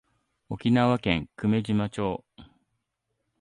[0.49, 2.25] 沖縄県久米島町